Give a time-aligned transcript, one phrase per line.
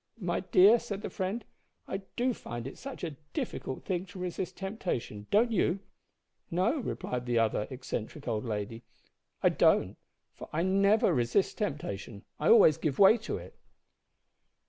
[0.19, 1.45] `My dear,' said the friend,
[1.87, 5.77] `I do find it such a difficult thing to resist temptation don't you?'
[6.51, 7.37] `No,' replied the
[7.71, 8.81] eccentric old lady,
[9.43, 9.97] `I don't,
[10.33, 13.55] for I never resist temptation, I always give way to it!'"